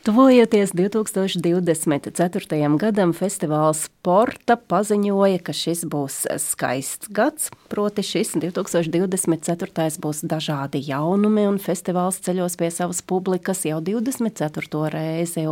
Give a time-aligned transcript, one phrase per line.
[0.00, 2.76] Tuvojoties 2024.
[2.80, 9.98] gadam, festivāls Porta paziņoja, ka šis būs skaists gads, proti šis 2024.
[10.00, 14.88] būs dažādi jaunumi, un festivāls ceļos pie savas publikas jau 24.
[14.94, 15.44] reizi,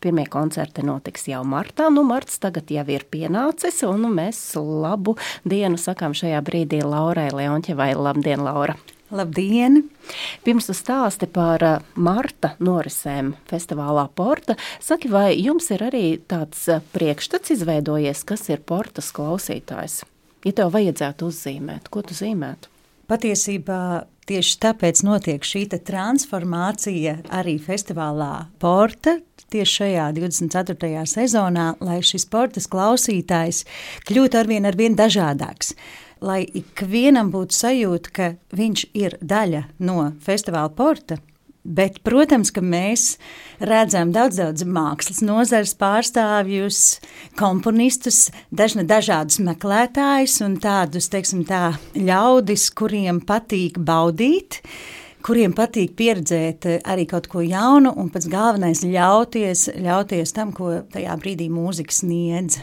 [0.00, 1.90] pirmie koncerti notiks jau martā.
[1.92, 7.92] Nu, marts tagad jau ir pienācis, un mēs labu dienu sakām šajā brīdī Laurai Leonķevai.
[8.00, 8.78] Labdien, Laura!
[9.10, 9.88] Labdien!
[10.46, 16.68] Pirms tu stāsti par eh, marta norisēm festivālā Porta, saki, vai jums ir arī tāds
[16.70, 20.04] eh, priekšstats izveidojies, kas ir Portas klausītājs?
[20.46, 22.70] Ja tev vajadzētu uzzīmēt, ko tu zīmētu?
[23.10, 23.80] Patiesībā
[24.30, 29.16] tieši tāpēc notiek šī transformācija arī festivālā Porta.
[29.50, 31.02] Tieši šajā 24.
[31.10, 33.64] sezonā, lai šis sporta klausītājs
[34.06, 35.74] kļūtu arvien, arvien dažādāks
[36.24, 41.20] lai ikvienam būtu sajūta, ka viņš ir daļa no festivāla porta.
[41.60, 43.18] Bet, protams, ka mēs
[43.60, 46.78] redzam daudz, daudz mākslas nozares pārstāvjus,
[47.36, 54.62] komponistus, dažna, dažādus meklētājus un tādus, teiksim, tā, ļaudis, kuriem patīk baudīt,
[55.20, 61.20] kuriem patīk pieredzēt arī kaut ko jaunu, un pats galvenais ļauties, ļauties tam, ko tajā
[61.20, 62.62] brīdī mūzika sniedz.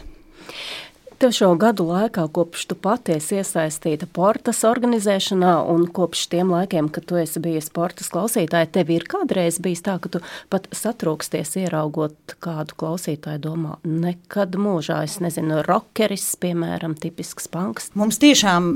[1.18, 7.08] Tev šo gadu laikā, kopš tu patiesi iesaistīta portas organizēšanā un kopš tiem laikiem, kad
[7.10, 12.36] tu esi bijis portas klausītāja, tev ir kādreiz bijis tā, ka tu pat satrūksties ieraugot
[12.44, 17.90] kādu klausītāju domā, nekad mūžā, es nezinu, rokeris, piemēram, tipisks panks.
[17.98, 18.70] Mums tiešām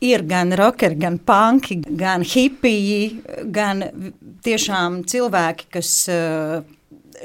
[0.00, 3.18] ir gan rockeri, gan punki, gan hipiji,
[3.52, 3.84] gan
[4.48, 6.62] tiešām cilvēki, kas uh,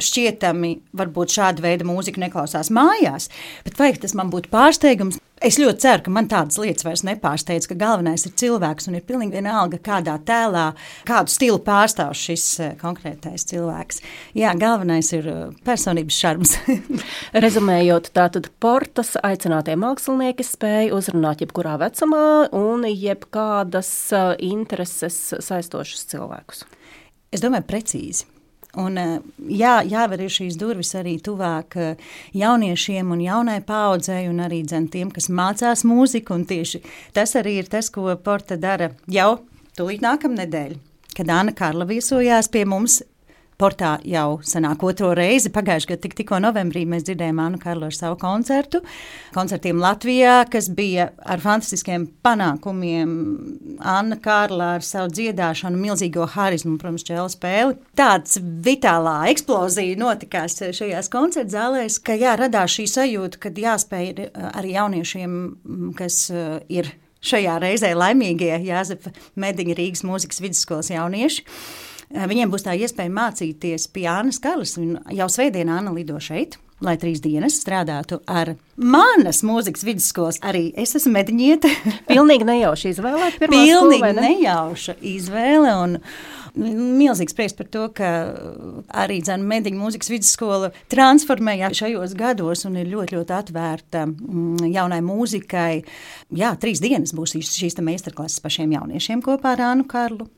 [0.03, 3.31] šķietami varbūt šāda veida mūzika neklausās mājās,
[3.65, 5.21] bet vai tas man būtu pārsteigums?
[5.37, 9.03] Es ļoti ceru, ka man tādas lietas vairs nepārsteidz, ka galvenais ir cilvēks un ir
[9.05, 10.71] pilnīgi vienalga, kādā tēlā,
[11.05, 14.01] kādu stilu pārstāv šis uh, konkrētais cilvēks.
[14.37, 16.55] Jā, galvenais ir uh, personības šarms.
[17.45, 22.23] Rezumējot, tātad portas aicinātie mākslinieki spēja uzrunāt jebkurā vecumā
[22.57, 26.65] un jebkādas uh, intereses saistošus cilvēkus.
[27.30, 28.25] Es domāju, precīzi.
[28.77, 34.61] Un, eh, jā, jāver šīs durvis arī tuvāk eh, jauniešiem un jaunai paudzei, un arī
[34.65, 36.38] dzen, tiem, kas mācās mūziku.
[36.48, 36.83] Tieši
[37.14, 39.39] tas arī ir tas, ko Porta dara jau
[39.77, 40.77] tūlīt nākamnedēļ.
[41.17, 43.02] Kad Anna Karla viesojās pie mums
[43.57, 45.49] Portā jau sanāk otro reizi.
[45.49, 48.83] Pagājušajā gadā, tik, tikko novembrī, mēs dzirdējām Annu Karlu ar savu koncertu.
[49.33, 53.15] Koncertiem Latvijā, kas bija ar fantastiskiem panākumiem.
[53.81, 57.79] Anna Karla ar savu dziedāšanu, milzīgo harizmu, protams, čēlu spēli.
[57.97, 58.37] Tāds
[58.69, 64.13] vitālā eksplozija notikās šajās koncerta zālēs, ka jā, radās šī sajūta, ka jāspēj
[64.53, 65.37] arī jauniešiem,
[65.97, 66.93] kas uh, ir
[67.25, 73.89] šajā reizē laimīgie Jāzepa Mediņa Rīgas mūzikas vidusskolas jaunieši Eh, viņiem būs tā iespēja mācīties
[73.93, 74.77] pie Annas Karlas.
[74.77, 76.59] Jau svētdienā Anna lido šeit.
[76.77, 81.71] Lai trīs dienas strādātu ar manas mūzikas vidusskolas, arī es esmu mediņiete.
[82.11, 83.31] Pilnīgi nejauša izvēle.
[83.41, 84.25] Pilnīgi skolu, ne?
[84.27, 85.71] nejauša izvēle.
[85.73, 85.97] Un,
[86.57, 88.11] milzīgs prieks par to, ka
[89.03, 95.83] arī Mediņu mūzikas vidusskola transformējās šajos gados un ir ļoti, ļoti atvērta mm, jaunai mūzikai.
[96.37, 100.29] Jā, trīs dienas būs šīs meistarklases pašiem jauniešiem kopā ar Ānu Karlu.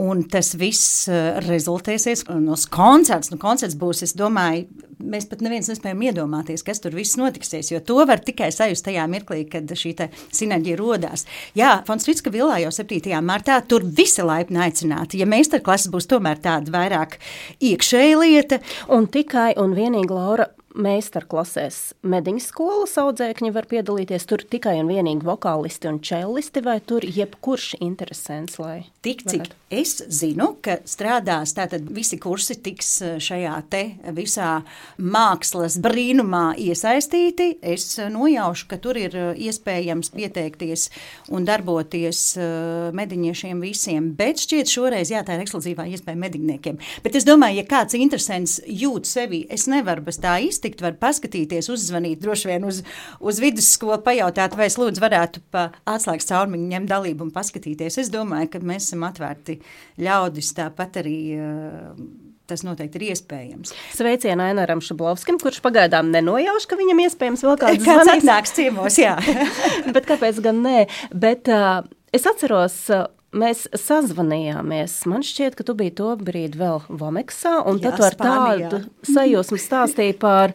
[0.00, 3.32] Un tas viss eh, rezultēsies no koncerta.
[3.32, 4.68] Nu, koncerts būs, es domāju,
[5.02, 9.08] mēs pat neviens nespējam iedomāties, kas tur viss notiksies, jo to var tikai sajust tajā
[9.10, 9.96] mirklī, kad šī
[10.36, 11.26] sinerģija rodās.
[11.58, 13.18] Jā, Fons Vitska vilā jau 7.
[13.26, 15.18] martā tur visi laipni aicināti.
[15.18, 17.18] Ja meistarklases būs tomēr tāda vairāk
[17.58, 18.62] iekšēja lieta.
[18.94, 20.46] Un tikai un vienīgi Laura
[20.78, 24.26] meistarklasēs mediņas skolas audzēkņi var piedalīties.
[24.30, 29.58] Tur tikai un vienīgi vokālisti un čelisti, vai tur jebkurš interesants, lai Tik cik varētu.
[29.72, 33.82] es zinu, ka strādās, tātad visi kursi tiks eh, šajā te
[34.16, 34.50] visā
[34.98, 37.54] mākslas brīnumā iesaistīti.
[37.62, 40.88] Es nojaušu, ka tur ir eh, iespējams pieteikties
[41.34, 46.78] un darboties eh, mediņiešiem visiem, bet šķiet šoreiz, jā, tā ir ekskluzīvā iespēja mediņniekiem.
[47.04, 50.96] Bet es domāju, ja kāds interesants jūt sevi, es nevaru bez tā izteikt iztikt, var
[51.00, 52.82] paskatīties, uzzvanīt, droši vien uz,
[53.20, 57.98] uz vidusskolu, pajautāt, vai es lūdzu varētu pa atslēgas caurumiņu ņemt dalību un paskatīties.
[57.98, 59.60] Es domāju, ka mēs esam atvērti
[60.00, 61.20] ļaudis tāpat arī.
[61.38, 62.04] Uh,
[62.50, 63.70] tas noteikti ir iespējams.
[63.94, 68.24] Sveicienu Ainaram Šablovskim, kurš pagaidām nenojauš, ka viņam iespējams vēl kāds zvanīs.
[68.24, 69.12] Atnāks ciemos, jā.
[69.94, 70.80] Bet kāpēc gan nē?
[71.14, 74.96] Bet uh, es atceros, uh, Mēs sazvanījāmies.
[75.10, 78.70] Man šķiet, ka tu biji to brīdi vēl Vameksā, un Jā, tad ar Spānijā.
[78.72, 80.54] tādu sajūsmu stāstīja par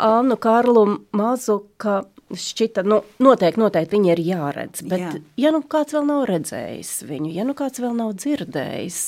[0.00, 4.86] Annu Karlu Mazu, ka šķita, nu, noteikti, noteikti viņi ir jāredz.
[4.88, 5.12] Bet, Jā.
[5.44, 9.02] ja nu kāds vēl nav redzējis viņu, ja nu kāds vēl nav dzirdējis,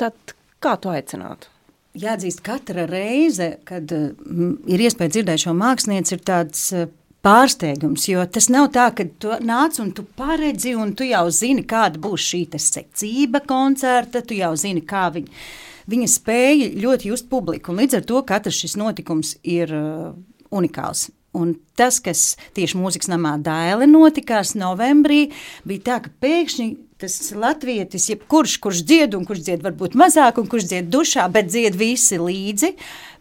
[0.00, 1.50] tad kā tu aicinātu?
[1.94, 6.88] jāatzīst, katra reize, kad mm, ir iespēja dzirdēt šo mākslinieci, ir tāds uh,
[7.24, 8.06] pārsteigums.
[8.10, 12.00] Jo tas nav tā, ka tu nāc un tu paredzi, un tu jau zini, kāda
[12.02, 15.42] būs šī secība koncerta, tu jau zini, kā viņa,
[15.90, 17.72] viņa spēja ļoti just publiku.
[17.72, 20.12] Un līdz ar to katrs šis notikums ir uh,
[20.54, 21.08] unikāls.
[21.34, 25.26] Un tas, kas tieši mūzikas namā Dēlē notikās novembrī,
[25.66, 26.68] bija tā, ka pēkšņi
[27.02, 31.50] tas latvietis, jebkurš, kurš dzied, un kurš dzied varbūt mazāk, un kurš dzied dušā, bet
[31.50, 32.70] dzied visi līdzi,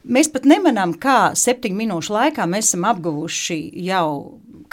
[0.06, 4.08] mēs pat nemanām, kā septiņu minūšu laikā mēs esam apguvuši jau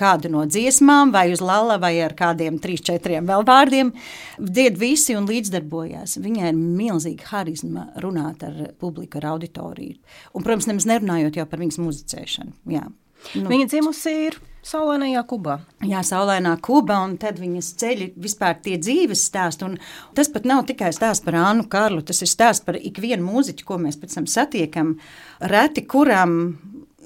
[0.01, 3.93] kādu no dziesmām, vai uz lala, vai ar kādiem trīs, četriem vēl vārdiem.
[4.41, 6.17] Dzied visi un līdzdarbojās.
[6.25, 9.99] Viņai ir milzīga harizma runāt ar publiku, ar auditoriju.
[10.33, 12.57] Un, protams, nemaz nerunājot jau par viņas muzicēšanu.
[12.77, 12.87] Jā.
[13.35, 15.55] Nu, Viņa dzimusi ir Saulainajā Kubā.
[15.89, 19.71] Jā, saulainā Kubā, un tad viņas ceļi vispār tie dzīves stāsti.
[20.17, 23.81] Tas pat nav tikai stāsts par Annu Karlu, tas ir stāsts par ikvienu mūziķu, ko
[23.81, 24.93] mēs pēc tam satiekam.
[25.41, 26.37] Reti kuram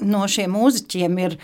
[0.03, 1.39] no šiem mūziķiem ir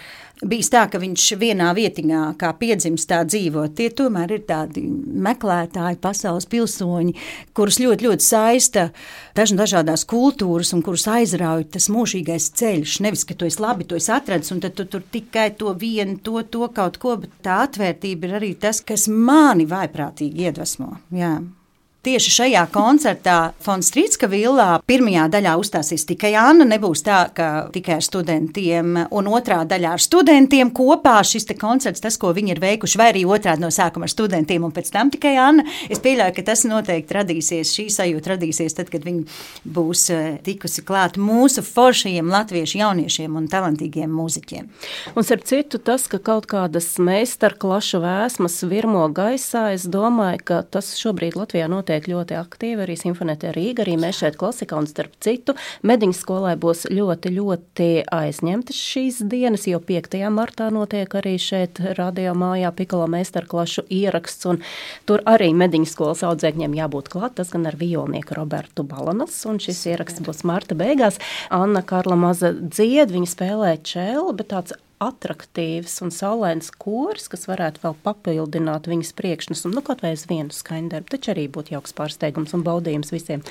[0.47, 3.67] bijis tā, ka viņš vienā vietiņā, kā piedzimst, tā dzīvo.
[3.77, 7.15] Tie tomēr ir tādi meklētāji, pasaules pilsoņi,
[7.57, 8.89] kurus ļoti, ļoti saista
[9.37, 12.99] dažādās kultūras un kurus aizrauj tas mūžīgais ceļš.
[13.05, 16.19] Nevis, ka tu esi labi, tu esi atradis, un tad tu tur tikai to vienu,
[16.25, 20.95] to, to kaut ko, bet tā atvērtība ir arī tas, kas mani vaiprātīgi iedvesmo.
[21.15, 21.39] Jā.
[22.00, 26.64] Tieši šajā koncertā Fonstrītska villā pirmajā daļā uzstāsies tikai Anna.
[26.64, 32.17] Nebūs tā, ka tikai ar studentiem, un otrā daļā ar studentiem kopā šis koncerts, tas,
[32.17, 35.35] ko viņi ir veikuši, vai arī otrādi no sākuma ar studentiem un pēc tam tikai
[35.43, 35.67] Anna.
[35.93, 39.26] Es pieļauju, ka tas noteikti radīsies, šī sajūta radīsies tad, kad viņi
[39.69, 44.73] būs eh, tikusi klāt mūsu foršajiem latviešu jauniešiem un talantīgiem mūziķiem.
[45.12, 50.94] Un ar citu tas, ka kaut kādas meistarklašu vēsmas virmo gaisā, es domāju, ka tas
[50.97, 52.85] šobrīd Latvijā notiek notiek ļoti aktīvi.
[52.85, 57.89] Arī Simfonēta Rīga, arī mēs šeit klasikā un starp citu mediņu skolai būs ļoti, ļoti
[58.15, 60.15] aizņemtas šīs dienas, jo 5.
[60.31, 64.61] martā notiek arī šeit radio mājā Pikolo meistarklašu ieraksts, un
[65.09, 69.83] tur arī mediņu skolas audzēkņiem jābūt klāt, tas gan ar violnieku Robertu Balanas, un šis
[69.91, 71.19] ieraksts būs marta beigās.
[71.51, 77.85] Anna Karla Maza dzied, viņa spēlē čēlu, bet tāds attraktīvs un saulains kurs, kas varētu
[77.85, 81.11] vēl papildināt viņas priekšnesumu, nu, kaut vai uz vienu skaņdarbu.
[81.14, 83.44] Taču arī būtu jauks pārsteigums un baudījums visiem.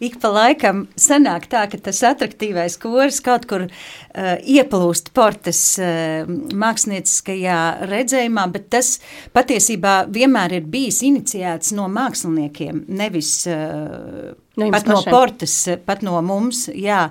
[0.00, 6.28] Ik pa laikam sanāk tā, ka tas attraktīvais kurs kaut kur uh, ieplūst portas uh,
[6.28, 8.94] mākslinieckajā redzējumā, bet tas
[9.36, 14.30] patiesībā vienmēr ir bijis iniciēts no māksliniekiem, nevis uh,
[14.60, 15.56] no pat no portas,
[15.86, 16.66] pat no mums.
[16.74, 17.06] Jā,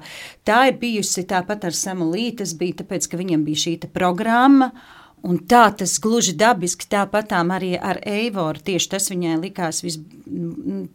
[0.48, 4.74] tā ir bijusi tāpat ar Samu Lītu, tas bija tāpēc, ka viņam bija šī programma,
[4.74, 8.62] uh, Un tā tas gluži dabiski, tāpatām arī ar Eivoru.
[8.64, 9.82] Tieši tas viņai likās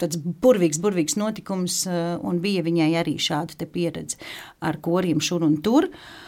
[0.00, 4.16] tāds burvīgs, burvīgs notikums, eh, un bija viņai arī šāda pieredze
[4.60, 5.90] ar koriem šur un tur.
[5.90, 6.23] Uh,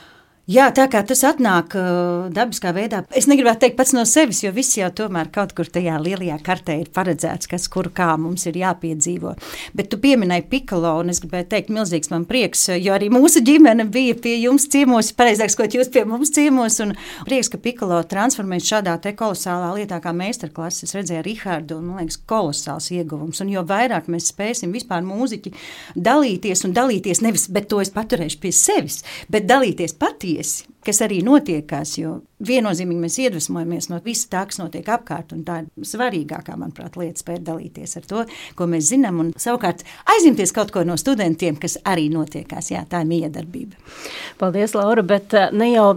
[0.47, 4.53] Jā, tā kā tas atnāk uh, dabiskā veidā, es negribētu teikt pats no sevis, jo
[4.55, 8.55] viss jau tomēr kaut kur tajā lielajā kartē ir paredzēts, kas kur kā mums ir
[8.61, 9.33] jāpiedzīvo.
[9.75, 13.89] Bet tu pieminēji Pikalo, un es gribēju teikt, milzīgs man prieks, jo arī mūsu ģimene
[13.91, 16.95] bija pie jums ciemos, pareizāk sakot, jūs pie mums ciemos, un
[17.27, 20.87] prieks, ka Pikalo transformēs šādā te kolosālā lietā kā meistarklases.
[20.87, 25.57] Es redzēju Rihardu, un man liekas, kolosāls ieguvums, un jo vairāk mēs spēsim vispār mūziķi
[25.99, 31.01] dalīties un dalīties nevis, bet to es paturēšu pie sevis, bet dalīties patī patiesi, kas
[31.03, 35.87] arī notiekās, jo viennozīmīgi mēs iedvesmojamies no visa tā, kas notiek apkārt, un tā ir
[35.89, 38.25] svarīgākā, manuprāt, lieta spēt dalīties ar to,
[38.55, 39.83] ko mēs zinām, un savukārt
[40.15, 42.71] aizņemties kaut ko no studentiem, kas arī notiekās.
[42.71, 43.77] Jā, tā ir miedarbība.
[44.39, 45.89] Paldies, Laura, bet eh, ne jau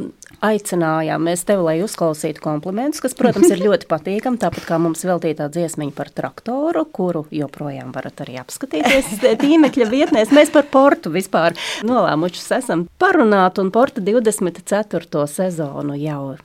[0.45, 4.41] aicinājām mēs tevi, lai uzklausītu komplimentus, kas, protams, ir ļoti patīkami.
[4.41, 10.35] Tāpat kā mums veltītā dziesmiņa par traktoru, kuru joprojām varat arī apskatīties tīmekļa vietnēs.
[10.35, 11.57] Mēs par portu vispār
[11.87, 15.25] nolēmuši esam parunāt, un porta 24.
[15.29, 16.37] sezonu jau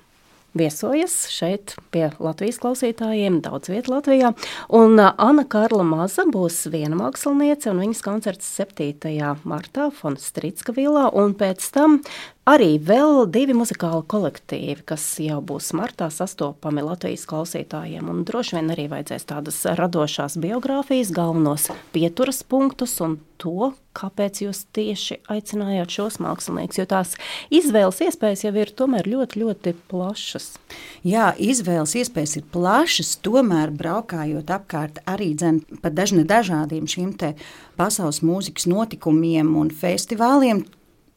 [0.54, 4.32] viesojas šeit pie Latvijas klausītājiem, daudz vietu Latvijā.
[4.74, 8.94] Un Anna Karla Maza būs viena māksliniece, un viņas koncerts 7.
[9.44, 12.00] martā Fonstrītska vilā, un pēc tam
[12.44, 18.10] Arī vēl divi muzikāli kolektīvi, kas jau būs martā sastopami Latvijas klausītājiem.
[18.12, 24.60] Un droši vien arī vajadzēs tādas radošās biogrāfijas, galvenos pieturas punktus un to, kāpēc jūs
[24.76, 26.82] tieši aicinājāt šos māksliniekus.
[26.82, 27.16] Jo tās
[27.48, 30.52] izvēles iespējas jau ir tomēr ļoti, ļoti plašas.
[31.00, 37.16] Jā, izvēles iespējas ir plašas, tomēr braukājot apkārt arī dzen, pa dažne dažādiem šiem
[37.80, 40.66] pasaules mūzikas notikumiem un festivāliem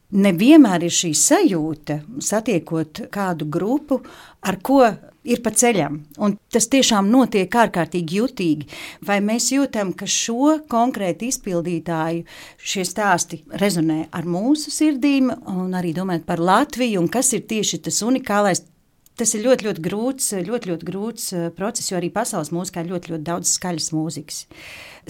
[0.08, 3.98] Nevienmēr ir šī sajūta, satiekot kādu grupu,
[4.40, 4.80] ar ko
[5.28, 5.98] ir pa ceļam.
[6.24, 8.70] Un tas tiešām notiek ārkārtīgi jutīgi.
[9.04, 12.24] Vai mēs jūtam, ka šo konkrētu izpildītāju
[12.56, 17.82] šie stāsti rezonē ar mūsu sirdīm, un arī domājot par Latviju, un kas ir tieši
[17.84, 18.64] tas unikālais.
[19.18, 22.92] Tas ir ļoti, ļoti grūts, ļoti, ļoti grūts eh, process, jo arī pasaules mūzikā ir
[22.94, 24.44] ļoti, ļoti daudz skaļas mūzikas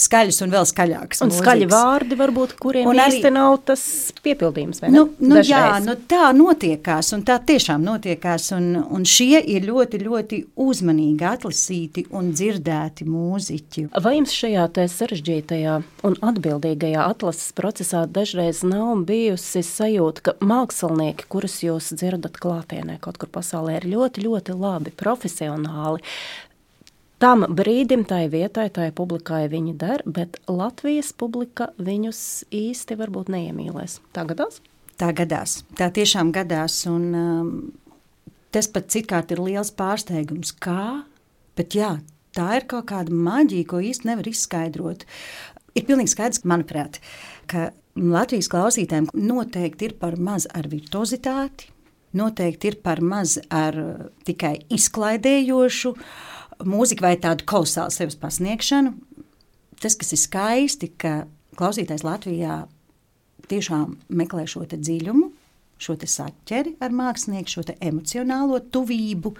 [0.02, 1.22] skaļas un vēl skaļākas.
[1.22, 1.44] Un mūzikas.
[1.44, 3.82] skaļi vārdi, varbūt, kuriem un arī, īsti nav tas
[4.24, 4.82] piepildījums.
[4.92, 8.50] Nu, nu, jā, nu, tā notiekās, un tā tiešām notiekās.
[8.56, 13.88] Un, un šie ir ļoti, ļoti uzmanīgi atlasīti un dzirdēti mūziķi.
[14.04, 15.74] Vai jums šajā sarežģītajā
[16.06, 23.18] un atbildīgajā atlases procesā dažreiz nav bijusi sajūta, ka mākslinieki, kurus jūs dzirdat klātienē kaut
[23.20, 26.02] kur pasaulē, ir ļoti, ļoti labi, profesionāli,
[27.22, 32.20] tam brīdim, tai vietai, tai publikai viņi der, bet Latvijas publika viņus
[32.54, 33.98] īsti varbūt neiemīlēs.
[34.14, 34.62] Tā gadās?
[34.98, 35.60] Tā gadās.
[35.78, 36.80] Tā tiešām gadās.
[36.90, 37.50] Un, um,
[38.54, 40.54] tas pat citkārt ir liels pārsteigums.
[40.58, 41.04] Kā?
[41.58, 41.96] Bet jā,
[42.34, 45.06] tā ir kaut kāda maģija, ko īsti nevar izskaidrot.
[45.78, 46.98] Ir pilnīgi skaidrs, manuprāt,
[47.50, 51.70] ka Latvijas klausītājiem noteikti ir par maz ar virtuozitāti,
[52.18, 53.78] noteikti ir par maz ar
[54.26, 56.10] tikai izklaidējošu uh,
[56.66, 58.94] mūzika vai tādu kolosālu sevis pasniegšanu.
[59.78, 62.64] Tas, kas ir skaisti, ka klausītājs Latvijā
[63.50, 65.30] tiešām meklē šo dziļumu,
[65.78, 69.36] šo saķeri ar mākslinieku, šo emocionālo tuvību.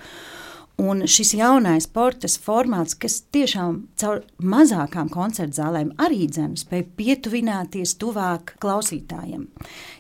[0.79, 7.97] Un šis jaunais sporta formāts, kas tiešām caur mazākām koncertu zālēm arī dzēna, spēja pietuvināties
[7.99, 9.49] tuvāk klausītājiem.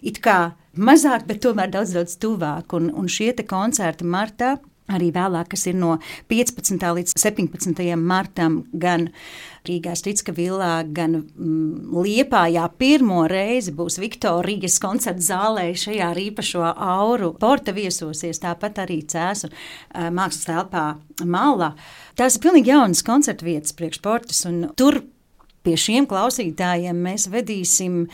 [0.06, 2.76] It kā mazāk, bet tomēr daudz, daudz tuvāk.
[2.78, 4.54] Un, un šie koncerti martā
[4.92, 5.96] arī vēlāk, kas ir no
[6.30, 6.84] 15.
[6.98, 7.82] līdz 17.
[8.00, 9.08] martam, gan
[9.68, 17.34] Rīgā Strīdska vilā, gan mm, Liepājā pirmo reizi būs Viktorijas koncerta zālē šajā īpašo auru.
[17.40, 19.50] Porta viesosies, tāpat arī Cēsu
[19.94, 20.86] mākslas telpā
[21.28, 21.74] Malā.
[22.18, 25.02] Tās ir pilnīgi jaunas koncerta vietas priekš portas, un tur
[25.66, 28.04] pie šiem klausītājiem mēs vedīsim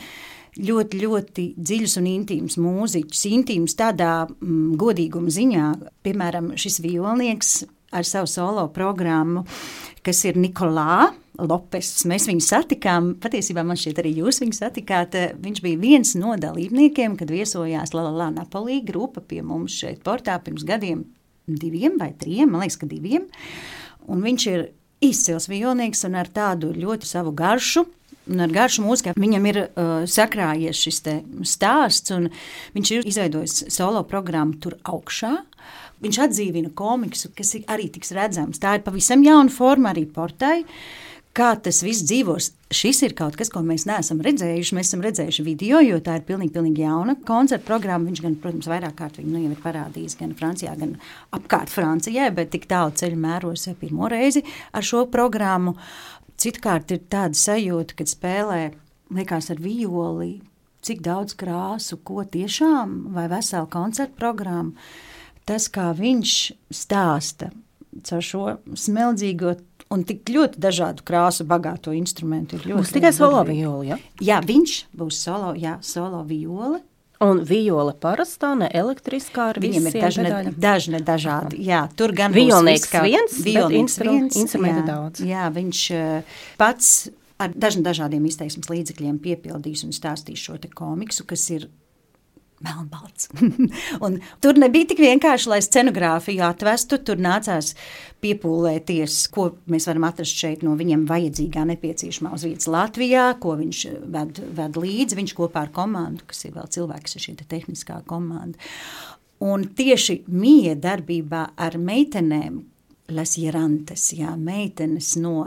[0.55, 3.25] ļoti, ļoti dziļus un intīmus mūziķus.
[3.35, 5.67] Intīmus tādā mm, godīguma ziņā,
[6.05, 7.57] piemēram, šis violnieks
[7.95, 9.45] ar savu solo programmu,
[10.05, 11.13] kas ir Nikolā.
[11.35, 11.89] Lopes.
[12.07, 15.17] Mēs viņu satikām, patiesībā man šķiet, arī jūs viņu satikāt.
[15.43, 20.63] Viņš bija viens no dalībniekiem, kad viesojās Lalā Napolī grupa pie mums šeit, portā pirms
[20.63, 21.03] gadiem,
[21.43, 23.27] diviem vai trim, man liekas, ka diviem.
[24.07, 24.63] Un viņš ir
[25.03, 27.83] izcils violnieks un ar tādu ļoti savu garšu
[28.31, 29.15] un ar garšu mūziku.
[29.19, 31.01] Viņam ir uh, sakrājies šis
[31.55, 32.29] stāsts, un
[32.75, 35.37] viņš ir izveidojis solo programmu tur augšā.
[36.03, 38.59] Viņš atdzīvina komiksu, kas arī tiks redzams.
[38.61, 40.63] Tā ir pavisam jauna forma arī portai.
[41.35, 44.75] Kā tas viss dzīvos, šis ir kaut kas, ko mēs neesam redzējuši.
[44.77, 48.07] Mēs esam redzējuši video, jo tā ir pilnīgi, pilnīgi jauna koncerta programma.
[48.07, 50.93] Viņš gan, protams, vairāk kārt viņu nu, ir parādījis gan Francijā, gan
[51.35, 55.75] apkārt Francijai, bet tik tālu ceļu mēros pirmo reizi ar šo programmu.
[56.45, 58.59] Citkārt ir tāda sajūta, kad spēlē
[59.15, 60.43] liekas ar violi,
[60.85, 64.75] cik daudz krāsu, ko tiešām, vai veselu koncertu programmu.
[65.45, 66.35] Tas, kā viņš
[66.73, 67.49] stāsta
[68.05, 68.43] caur šo
[68.77, 69.55] smeldzīgo
[69.93, 72.59] un tik ļoti dažādu krāsu, bagāto instrumentu.
[72.59, 73.95] Ir ļoti būs tikai solo viola.
[73.95, 73.97] Ja?
[74.21, 76.81] Jā, viņš būs solo, jā, solo viola.
[77.23, 80.55] Un viola parastā, ne elektriskā ar Viņiem ir dažne, pedaļiem.
[80.59, 81.61] dažne dažādi.
[81.63, 85.23] Jā, tur gan Violnieks kā, viens, violnieks viens, instrumenti jā, daudz.
[85.23, 86.89] Jā, viņš uh, pats
[87.39, 91.69] ar dažna, dažādiem izteiksmes līdzekļiem piepildīs un stāstīs šo te komiksu, kas ir
[92.65, 93.29] melnbalts.
[94.43, 96.99] tur nebija tik vienkārši, lai scenogrāfiju atvestu.
[97.05, 97.73] Tur nācās
[98.25, 103.81] piepūlēties, ko mēs varam atrast šeit no viņam vajadzīgā, nepieciešamā uz vietas Latvijā, ko viņš
[104.15, 105.19] ved, ved līdzi.
[105.21, 108.57] Viņš kopā ar komandu, kas ir vēl cilvēks, ir šī te tehniskā komanda.
[109.45, 112.63] Un tieši mīja darbībā ar meitenēm,
[113.13, 115.43] Lasierantes, jā, meitenes no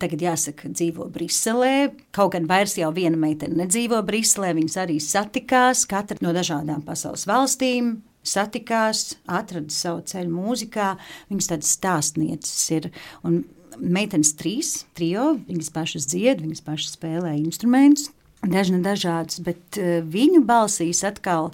[0.00, 1.92] tagad jāsaka, dzīvo Briselē.
[2.14, 7.26] Kaut gan vairs jau viena meitene nedzīvo Briselē, viņas arī satikās, katra no dažādām pasaules
[7.28, 7.98] valstīm.
[8.22, 10.92] Satikās, atrada savu ceļu mūzikā.
[11.32, 12.92] Viņas tādas stāstnieces ir.
[13.26, 13.42] Un
[13.80, 18.10] meitenes trīs, trio, viņas pašas dzied, viņas pašas spēlē instrumentus,
[18.42, 21.50] dažna dažādas, bet uh, viņu balsīs atkal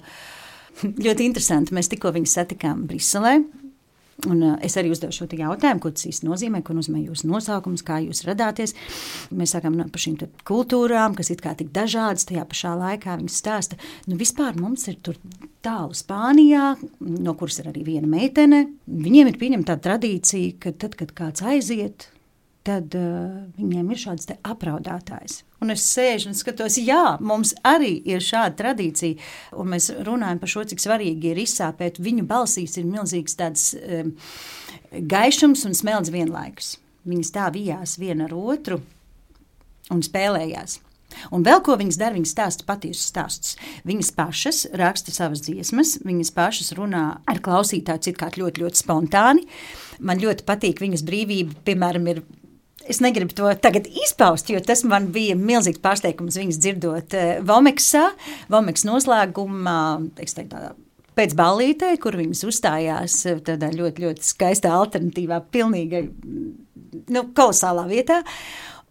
[1.05, 1.75] ļoti interesanti.
[1.75, 3.39] Mēs tikko viņus satikām Briselē.
[4.27, 7.85] Un, uh, es arī uzdevu šo jautājumu, ko tas īsti nozīmē, ko nozīmē jūsu nosaukums,
[7.87, 8.75] kā jūs radāties.
[9.31, 12.27] Mēs sākām no par šīm kultūrām, kas ir tik dažādas.
[12.27, 13.79] Tajā pašā laikā viņi stāsta,
[14.11, 14.99] nu vispār mums ir
[15.63, 18.65] tālu Spānijā, no kuras ir arī viena meitene.
[18.87, 22.09] Viņiem ir pieņemta tā tradīcija, ka tad, kad kāds aiziet,
[22.69, 25.41] tad uh, viņiem ir šāds apraudātājs.
[25.59, 29.17] Un es sēžu un skatos, jā, mums arī ir šāda tradīcija.
[29.59, 31.99] Un mēs runājam par šo, cik svarīgi ir izsāpēt.
[32.03, 34.13] Viņu balsīs ir milzīgs tāds um,
[34.93, 36.77] gaišums un smeldz vienlaikus.
[37.09, 38.79] Viņi stāvījās viena ar otru
[39.89, 40.79] un spēlējās.
[41.33, 43.55] Un vēl ko viņas dara, viņas stāsta patiesus stāstus.
[43.87, 49.47] Viņas pašas raksta savas dziesmas, viņas pašas runā ar klausītāju, citkārt ļoti, ļoti spontāni.
[49.99, 52.21] Man ļoti patīk viņas brīvība, piemēram, ir
[52.87, 58.05] Es negribu to tagad izpaust, jo tas man bija milzīgs pārsteigums viņas dzirdot Vomeksā,
[58.49, 59.79] Vomeks noslēgumā,
[60.15, 60.47] teiktu,
[61.19, 66.05] pēc ballītē, kur viņas uzstājās eh, tādā ļoti, ļoti skaistā alternatīvā, pilnīgi
[67.11, 68.21] nu, kolosālā vietā.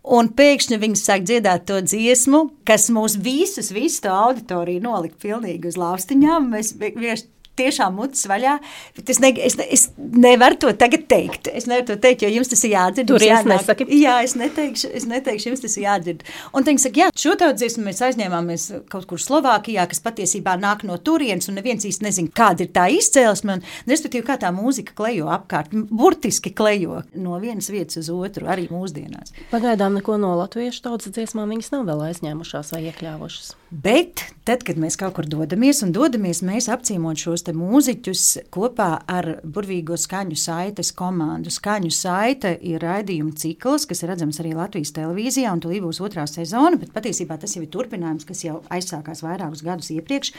[0.09, 5.69] Un pēkšņi viņi sāk dziedāt to dziesmu, kas mūs visus, visu to auditoriju nolika pilnīgi
[5.69, 6.47] uz lāpstiņām.
[6.55, 7.29] Mēs vienkārši
[7.59, 8.57] tiešām mutes vaļā.
[9.05, 11.51] Es, ne, es, es nevaru to tagad teikt.
[11.53, 13.11] Es nevaru to teikt, jo jums tas ir jādzird.
[13.11, 13.89] Tur es nesaku.
[13.99, 16.25] Jā, es neteikšu, es neteikšu, jums tas ir jādzird.
[16.57, 20.85] Un viņi saka, jā, šo tavu dziesmu mēs aizņēmāmies kaut kur Slovākijā, kas patiesībā nāk
[20.89, 24.97] no turienes, un neviens īsti nezina, kāda ir tā izcēlesme, un respektīvi, kā tā mūzika
[24.99, 29.35] klejo apkārt, burtiski klejo no vienas vietas uz otru, arī mūsdienās.
[29.53, 33.55] Pagaidām neko no latviešu tautas dziesmām viņas nav vēl aizņēmušās vai iekļāvušas.
[33.69, 38.23] Bet tad, kad mēs kaut kur dodamies un dodamies, mēs apciemot šos mūziķus
[38.55, 41.53] kopā ar burvīgo skaņu saites komandu.
[41.53, 46.25] Skaņu saite ir raidījuma cikls, kas ir redzams arī Latvijas televīzijā, un tur būs otrā
[46.25, 50.33] sezona, bet patiesībā tas jau ir turpinājums, kas jau aizsākās vairākus gadus iepriekš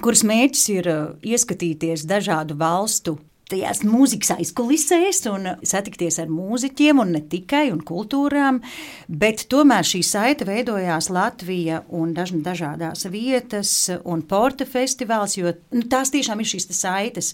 [0.00, 3.18] kuras mērķis ir uh, ieskatīties dažādu valstu
[3.52, 8.60] tajās mūzikas aizkulisēs un satikties ar mūziķiem, un ne tikai un kultūrām,
[9.08, 13.74] bet tomēr šī saite veidojās Latvija un daž, dažādās vietas
[14.08, 17.32] un porta festivāls, jo nu, tās tiešām ir šīs saites.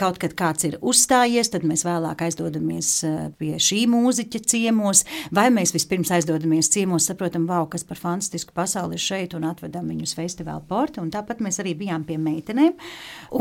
[0.00, 5.48] Kaut kad kāds ir uzstājies, tad mēs vēlāk aizdodamies eh, pie šī mūziķa ciemos, vai
[5.54, 10.16] mēs vispirms aizdodamies ciemos, saprotam, wow, kas par fantastisku pasauli ir šeit un atvedam viņus
[10.18, 12.76] festivāla porta, un tāpat mēs arī bijām pie meitenēm.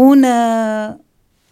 [0.06, 0.96] Un, uh,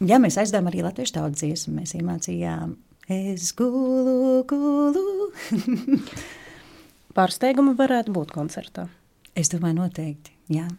[0.07, 2.75] Ja mēs aizdevām arī latviešu tautas dziesmu, mēs iemācījām
[3.11, 5.31] Es gulu, gulu.
[7.17, 8.87] Pārsteigumi varētu būt koncertā.
[9.35, 10.31] Es domāju, noteikti.
[10.55, 10.69] Jā.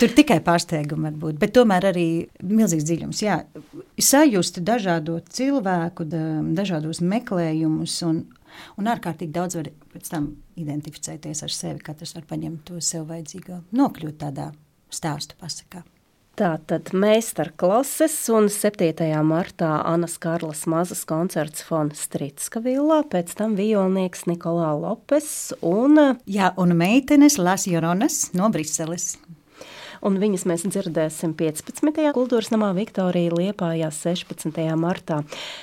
[0.00, 2.08] Tur tikai pārsteigumi var būt, bet tomēr arī
[2.42, 3.22] milzīgs dziļums.
[3.22, 3.38] Jā,
[4.02, 8.24] sajust dažādu cilvēku, da, dažādos meklējumus, un,
[8.74, 11.84] un ārkārtīgi daudz var pēc tam identificēties ar sevi.
[11.86, 14.50] Katrs var paņemt to sev vajadzīgo, nokļūt tādā
[14.90, 15.86] stāstu pasakā.
[16.36, 19.06] Tātad meistarklases un 7.
[19.24, 25.96] martā Anas Karlas mazas koncerts fon Stritska villā, pēc tam violnieks Nikolā Lopes un...
[26.28, 29.14] Jā, un meitenes Las Joronas no Briseles.
[30.04, 32.04] Un viņas mēs dzirdēsim 15.
[32.12, 34.60] kultūras namā Viktorija Liepājā 16.
[34.76, 35.22] martā.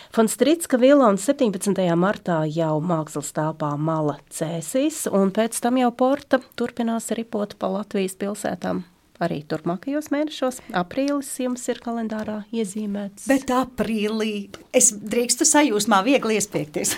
[0.10, 1.86] Fon Stritska vila un 17.
[1.94, 8.18] martā jau mākslas tāpā Mala Cēsīs, un pēc tam jau Porta turpinās ripot pa Latvijas
[8.18, 8.82] pilsētām
[9.22, 10.60] arī turpmākajos mēnešos.
[10.78, 13.28] Aprīlis jums ir kalendārā iezīmēts.
[13.30, 16.96] Bet aprīlī es drīkstu sajūsmā viegli iespiekties.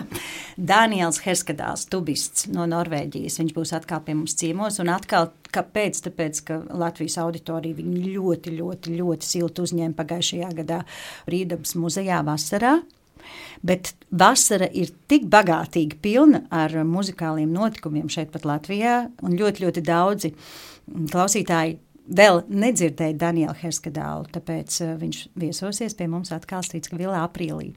[0.72, 3.38] Daniels Herskadāls, tubists no Norvēģijas.
[3.40, 6.02] Viņš būs atkal pie mums ciemos un atkal, kāpēc?
[6.06, 10.82] Tāpēc, ka Latvijas auditorija viņu ļoti, ļoti, ļoti silti uzņēma pagājušajā gadā
[11.32, 12.80] Rīdabas muzejā vasarā.
[13.62, 19.84] Bet vasara ir tik bagātīga, pilna ar muzikāliem notikumiem šeit pat Latvijā, un ļoti, ļoti
[19.86, 20.32] daudzi
[21.12, 21.78] klausītāji
[22.10, 27.72] vēl nedzirdēja Daniela Herskadālu, tāpēc uh, viņš viesosies pie mums atkal Strīdska vilā aprīlī.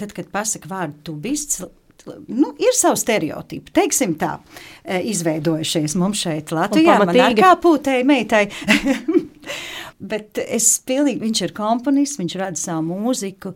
[0.00, 1.60] Tad, kad pasaka vārdu tubists,
[2.32, 6.98] nu, ir savi stereotipi, teiksim tā, uh, izveidojušies mums šeit Latvijā.
[7.04, 8.46] Man kā pūtēji meitai.
[10.12, 13.52] Bet es pilnīgi, viņš ir komponists, viņš rada savu mūziku,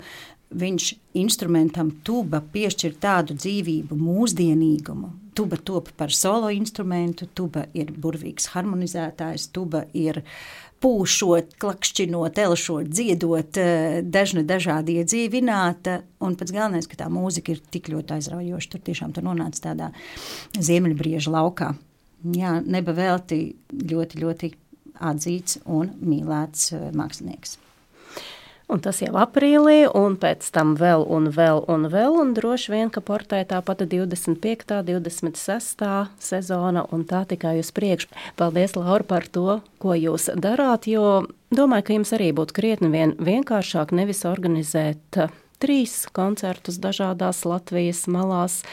[0.51, 8.51] viņš instrumentam tuba piešķir tādu dzīvību, mūsdienīgumu, tuba top par solo instrumentu, tuba ir burvīgs
[8.55, 10.23] harmonizētājs, tuba ir
[10.83, 17.61] pūšot, klakšķinot, elšot, dziedot, eh, dažna dažādi iedzīvināta, un pats galvenais, ka tā mūzika ir
[17.71, 19.91] tik ļoti aizraujoša, tur tiešām tur nonāca tādā
[20.53, 21.75] ziemeļbrieža laukā.
[22.37, 24.53] Jā, neba velti ļoti, ļoti
[25.01, 27.66] atzīts un mīlēts eh, mākslinieks.
[28.67, 32.89] Un tas jau aprīlī, un pēc tam vēl, un vēl, un vēl, un droši vien,
[32.91, 34.81] ka portē tāpat 25.
[34.89, 35.85] 26.
[36.19, 38.11] sezona, un tā tikai uz priekšu.
[38.35, 43.15] Paldies, Laura, par to, ko jūs darāt, jo domāju, ka jums arī būtu krietni vien
[43.23, 45.31] vienkāršāk nevis organizēt uh,
[45.63, 48.65] trīs koncertus dažādās Latvijas malās,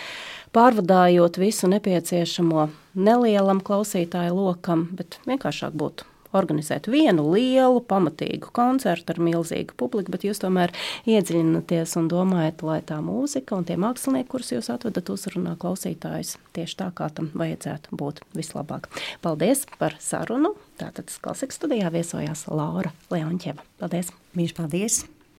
[0.58, 2.66] pārvadājot visu nepieciešamo
[2.98, 10.26] nelielam klausītāju lokam, bet vienkāršāk būtu organizēt vienu lielu, pamatīgu koncertu ar milzīgu publiku, bet
[10.28, 10.74] jūs tomēr
[11.10, 16.80] iedziļināties un domājat, lai tā mūzika un tie mākslinieki, kurus jūs atvedat, uzrunā klausītājus tieši
[16.84, 18.90] tā, kā tam vajadzētu būt vislabāk.
[19.26, 20.56] Paldies par sarunu!
[20.82, 23.62] Tātad klasikas studijā viesojās Laura Leonķeva.
[23.82, 24.10] Paldies!
[24.34, 25.04] Viņš paldies!